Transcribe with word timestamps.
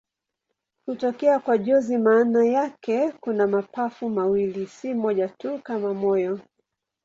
Hutokea 0.85 1.39
kwa 1.39 1.57
jozi 1.57 1.97
maana 1.97 2.45
yake 2.45 3.11
kuna 3.19 3.47
mapafu 3.47 4.09
mawili, 4.09 4.67
si 4.67 4.93
moja 4.93 5.27
tu 5.29 5.59
kama 5.63 5.93
moyo. 5.93 6.39